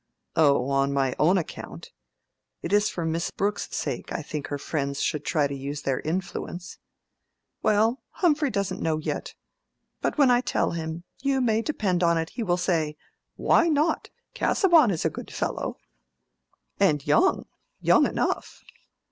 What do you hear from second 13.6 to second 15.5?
not? Casaubon is a good